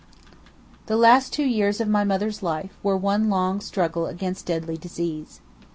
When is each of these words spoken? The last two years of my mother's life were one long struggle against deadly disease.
The 0.87 0.97
last 0.97 1.31
two 1.31 1.43
years 1.45 1.79
of 1.79 1.87
my 1.87 2.03
mother's 2.03 2.41
life 2.41 2.75
were 2.81 2.97
one 2.97 3.29
long 3.29 3.59
struggle 3.61 4.07
against 4.07 4.47
deadly 4.47 4.75
disease. 4.75 5.41